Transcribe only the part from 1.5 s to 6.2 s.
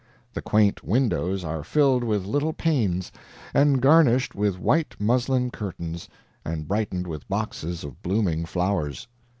filled with little panes, and garnished with white muslin curtains,